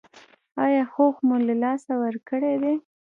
[0.65, 2.75] ایا هوښ مو له لاسه ورکړی دی؟